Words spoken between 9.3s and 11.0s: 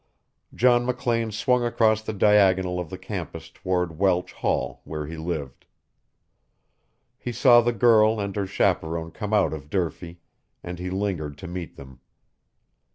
out of Durfee; and he